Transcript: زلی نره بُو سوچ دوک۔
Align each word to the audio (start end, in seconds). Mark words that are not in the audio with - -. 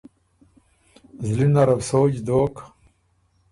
زلی 1.25 1.47
نره 1.55 1.75
بُو 1.79 1.85
سوچ 1.89 2.13
دوک۔ 2.27 2.55